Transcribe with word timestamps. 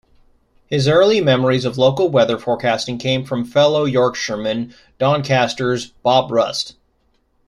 His 0.65 0.87
early 0.87 1.21
memories 1.21 1.63
of 1.63 1.77
local 1.77 2.09
weather 2.09 2.39
forecasting 2.39 2.97
came 2.97 3.23
from 3.23 3.45
fellow 3.45 3.85
Yorkshireman, 3.85 4.73
Doncaster's 4.97 5.89
Bob 6.01 6.31
Rust. 6.31 6.73